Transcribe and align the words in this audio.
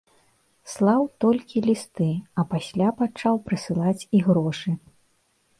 Слаў 0.71 1.01
толькі 1.25 1.63
лісты, 1.67 2.07
а 2.39 2.45
пасля 2.53 2.89
пачаў 3.03 3.35
прысылаць 3.51 4.07
і 4.19 4.23
грошы. 4.31 4.69